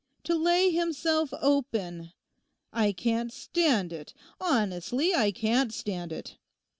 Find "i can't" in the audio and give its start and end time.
2.73-3.31, 5.13-5.71